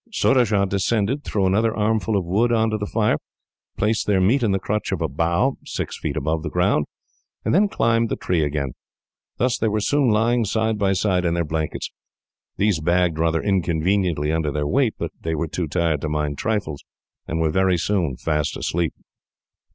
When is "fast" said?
18.17-18.57